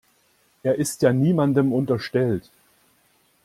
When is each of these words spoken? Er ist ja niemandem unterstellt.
Er 0.63 0.73
ist 0.79 1.03
ja 1.03 1.13
niemandem 1.13 1.71
unterstellt. 1.71 2.49